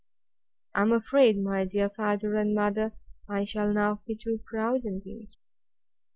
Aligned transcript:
I 0.73 0.81
am 0.81 0.91
afraid, 0.93 1.37
my 1.37 1.63
dear 1.63 1.87
father 1.87 2.33
and 2.33 2.55
mother, 2.55 2.93
I 3.29 3.43
shall 3.43 3.71
now 3.71 4.01
be 4.07 4.15
too 4.15 4.39
proud 4.43 4.83
indeed. 4.83 5.29